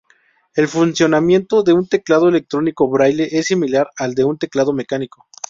[0.55, 5.27] El funcionamiento de un teclado electrónico braille es similar al de un teclado mecánico.